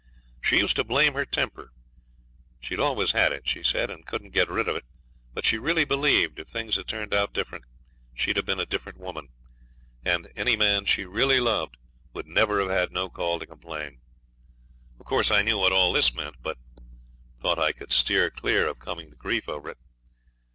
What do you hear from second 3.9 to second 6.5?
and couldn't get rid of it; but she really believed, if